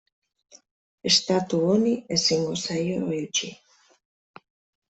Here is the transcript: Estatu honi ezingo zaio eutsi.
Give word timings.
Estatu 1.09 1.59
honi 1.67 1.93
ezingo 2.17 2.57
zaio 2.71 3.05
eutsi. 3.19 3.51